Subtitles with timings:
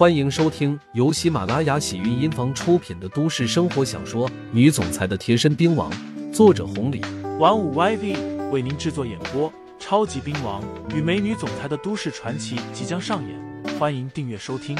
[0.00, 5.92] 欢迎收听由喜马拉雅喜韵音房出品的都市生活小说《女总裁的贴身兵王》，
[6.32, 7.02] 作者红礼，
[7.38, 9.52] 玩五 YV 为您制作演播。
[9.78, 14.74] 超级兵王与美女总裁的都市传奇即将上演，欢迎订阅收听。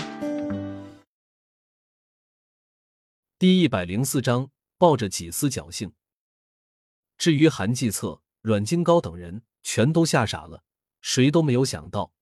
[3.39, 4.49] 第一百零四章，
[4.79, 5.93] 抱着几丝侥幸。
[7.19, 10.63] 至于韩继策、阮金高等人，全都吓傻了，
[11.03, 12.15] 谁都没有想到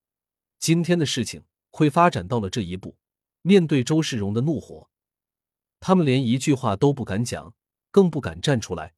[0.59, 1.43] 今天的事情。
[1.69, 2.97] 会发展到了这一步，
[3.41, 4.89] 面对周世荣的怒火，
[5.79, 7.53] 他们连一句话都不敢讲，
[7.91, 8.93] 更不敢站出来，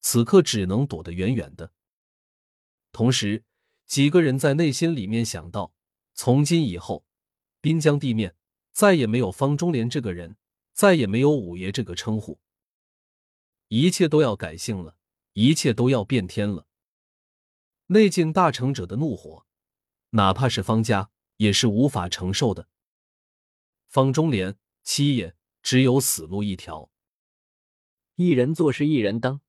[0.00, 1.72] 此刻只能躲得远远的。
[2.92, 3.44] 同时，
[3.86, 5.72] 几个人在内心里面想到：
[6.14, 7.04] 从今以后，
[7.60, 8.36] 滨江地面
[8.72, 10.36] 再也没有方中莲这个人，
[10.72, 12.40] 再也没有五爷这个称呼，
[13.68, 14.96] 一切都要改姓了，
[15.32, 16.66] 一切都要变天了。
[17.86, 19.46] 内境大成者的怒火，
[20.10, 21.10] 哪怕是方家。
[21.40, 22.68] 也是无法承受的。
[23.88, 26.90] 方中莲，七爷只有死路一条。
[28.16, 29.40] 一人做事一人当，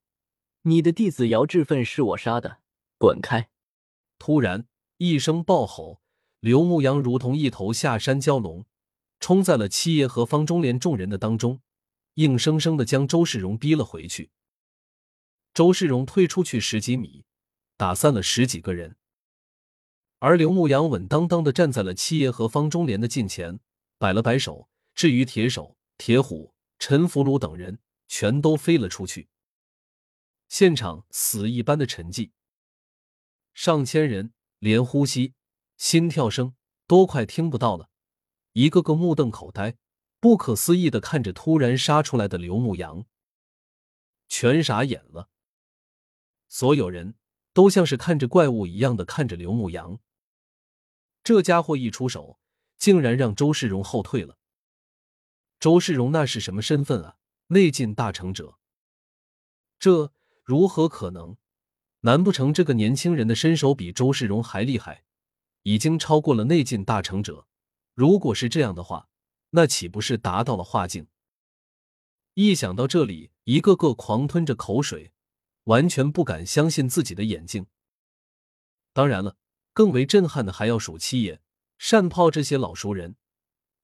[0.61, 2.61] 你的弟子姚志奋是我杀的，
[2.97, 3.49] 滚开！
[4.17, 6.01] 突然一声暴吼，
[6.39, 8.65] 刘牧阳如同一头下山蛟龙，
[9.19, 11.61] 冲在了七爷和方中莲众人的当中，
[12.13, 14.31] 硬生生的将周世荣逼了回去。
[15.53, 17.25] 周世荣退出去十几米，
[17.75, 18.95] 打散了十几个人。
[20.23, 23.59] 而刘牧阳稳当当的站在了七爷和方中莲的近前，
[23.97, 24.69] 摆了摆手。
[24.93, 29.29] 至于铁手、铁虎、陈福禄等人，全都飞了出去。
[30.47, 32.29] 现场死一般的沉寂，
[33.55, 35.33] 上千人连呼吸、
[35.77, 36.53] 心跳声
[36.85, 37.89] 都快听不到了，
[38.53, 39.75] 一个个目瞪口呆，
[40.19, 43.07] 不可思议的看着突然杀出来的刘牧阳，
[44.27, 45.29] 全傻眼了。
[46.47, 47.15] 所有人
[47.53, 49.99] 都像是看着怪物一样的看着刘牧阳。
[51.23, 52.39] 这家伙一出手，
[52.77, 54.37] 竟然让周世荣后退了。
[55.59, 57.17] 周世荣那是什么身份啊？
[57.47, 58.57] 内劲大成者？
[59.77, 60.11] 这
[60.43, 61.37] 如何可能？
[62.01, 65.03] 难不成这个年轻人的身手比周世荣还厉害，
[65.61, 67.45] 已经超过了内劲大成者？
[67.93, 69.07] 如果是这样的话，
[69.51, 71.05] 那岂不是达到了化境？
[72.33, 75.11] 一想到这里，一个个狂吞着口水，
[75.65, 77.67] 完全不敢相信自己的眼睛。
[78.93, 79.37] 当然了。
[79.73, 81.41] 更为震撼的还要数七爷、
[81.89, 83.15] 单炮这些老熟人，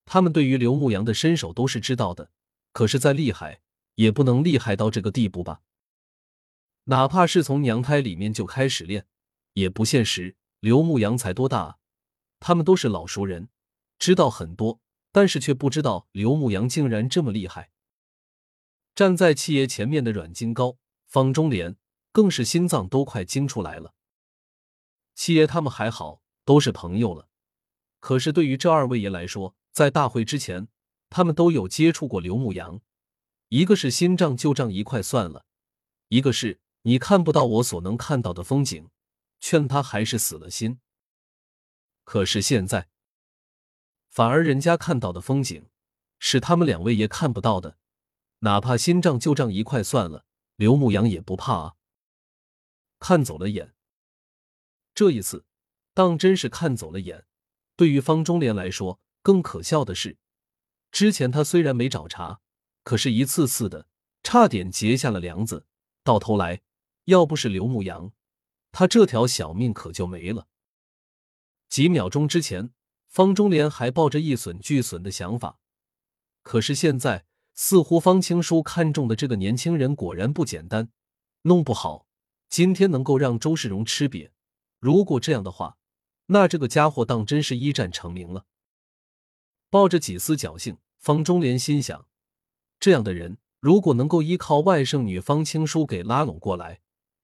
[0.06, 2.32] 他们对于刘牧阳的身手都是知道的，
[2.74, 3.62] 可是再厉害
[3.96, 5.62] 也不能厉害到这个地步吧？
[6.86, 9.08] 哪怕是从娘胎里面就开始练，
[9.54, 10.38] 也不现实。
[10.60, 11.78] 刘牧阳才多大啊？
[12.40, 13.50] 他们都是老熟人，
[14.00, 14.80] 知道很多，
[15.12, 17.72] 但是却不知道刘牧阳竟然这么厉害。
[18.96, 21.76] 站在七爷前面的阮金高、方中莲
[22.12, 23.94] 更是心脏都快惊出来了。
[25.18, 27.28] 七爷他们还好，都是朋友了。
[28.00, 30.68] 可是对于这二位爷来说，在大会之前，
[31.10, 32.80] 他们都有接触过刘牧阳。
[33.50, 35.48] 一个是新账旧账一块算了，
[36.10, 38.92] 一个是你看不到我所能看到的风景，
[39.40, 40.80] 劝他还是死了心。
[42.04, 42.88] 可是现在，
[44.12, 45.68] 反而人家看到的风景，
[46.20, 47.80] 是他们两位爷看不到的。
[48.42, 50.26] 哪怕新账旧账一块算了，
[50.58, 51.76] 刘牧阳也不怕啊。
[53.00, 53.74] 看走了眼。
[54.98, 55.46] 这一次，
[55.94, 57.28] 当真是看走了眼。
[57.76, 60.18] 对于方中莲来说，更可笑的是，
[60.92, 62.40] 之前他虽然没找茬，
[62.84, 63.86] 可是一次次的
[64.24, 65.68] 差点结下了梁子。
[66.04, 66.62] 到头来，
[67.06, 68.12] 要不是刘牧阳，
[68.72, 70.48] 他这条小命可就没了。
[71.70, 72.72] 几秒钟之前，
[73.08, 75.60] 方中莲还抱着一损俱损的想法，
[76.42, 80.90] 可是现在，似乎方青书看中的这个年轻人果然不简单，
[81.44, 82.08] 弄不好
[82.50, 84.32] 今天能够让周世荣吃瘪。
[84.80, 85.78] 如果这样的话，
[86.28, 88.46] 那这个家伙当真是一战成名了。
[89.70, 92.08] 抱着几丝侥幸，方中莲心想：
[92.80, 96.82] 这样的人，如果能够依靠外甥女方青书给拉拢过来，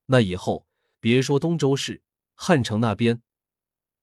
[0.08, 0.68] 那以后
[1.00, 2.02] 别说东周市、
[2.36, 3.22] 汉城那边，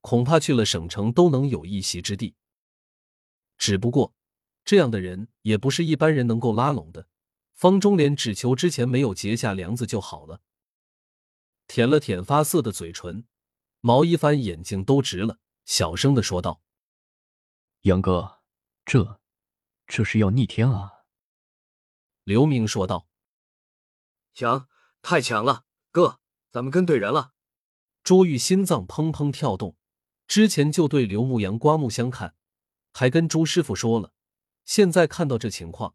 [0.00, 2.34] 恐怕去了省城都能有一席之地。
[3.58, 4.14] 只不过，
[4.64, 7.08] 这样的人也不是一般人能够拉拢的。
[7.52, 10.40] 方中莲只求之前没有结下梁子就好了。
[11.66, 13.26] 舔了舔发涩的嘴唇。
[13.80, 16.62] 毛一帆眼睛都直了，小声的说道
[17.82, 18.40] ：“杨哥，
[18.84, 19.20] 这
[19.86, 21.04] 这是要逆天啊！”
[22.24, 23.08] 刘明说道
[24.34, 24.68] ：“强，
[25.00, 27.32] 太强了，哥，咱们跟对人了。”
[28.04, 29.76] 朱玉心脏砰砰跳动，
[30.26, 32.34] 之前就对刘牧阳刮目相看，
[32.92, 34.12] 还跟朱师傅说了，
[34.64, 35.94] 现在看到这情况，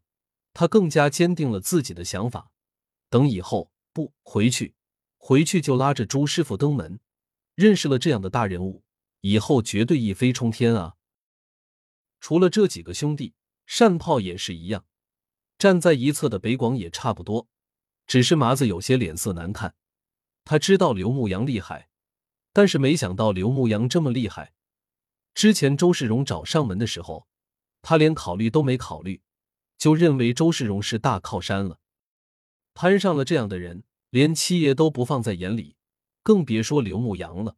[0.52, 2.50] 他更加坚定了自己的想法。
[3.08, 4.74] 等以后不回去，
[5.16, 7.00] 回去就拉着朱师傅登门。
[7.56, 8.84] 认识了这样的大人物，
[9.22, 10.96] 以后绝对一飞冲天啊！
[12.20, 13.34] 除了这几个兄弟，
[13.78, 14.84] 单炮也是一样。
[15.56, 17.48] 站在一侧的北广也差不多，
[18.06, 19.74] 只是麻子有些脸色难看。
[20.44, 21.88] 他知道刘牧阳厉害，
[22.52, 24.52] 但是没想到刘牧阳这么厉害。
[25.32, 27.26] 之前周世荣找上门的时候，
[27.80, 29.22] 他连考虑都没考虑，
[29.78, 31.80] 就认为周世荣是大靠山了。
[32.74, 35.75] 攀上了这样的人，连七爷都不放在眼里，
[36.26, 37.56] 更别说刘牧阳了。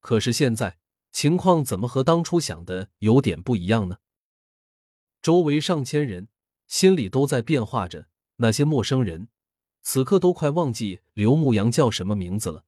[0.00, 0.76] 可是现在
[1.10, 3.96] 情况怎么和当初想的有点不一样呢？
[5.22, 6.28] 周围上千人。
[6.66, 9.30] 心里都在变化着，那些陌生人
[9.80, 12.66] 此刻都快忘记刘牧阳叫什么名字了。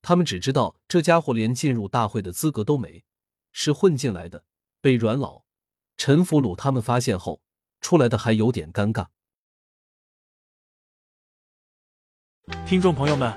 [0.00, 3.04] 他们只知道这家伙连进入大会的资格都没，
[3.50, 4.44] 是混进来的。
[4.80, 5.42] 被阮老、
[5.96, 7.42] 陈福鲁他们发现后，
[7.80, 9.08] 出来的还有点尴尬。
[12.64, 13.36] 听众朋友们，